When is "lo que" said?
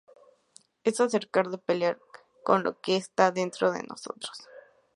2.63-2.95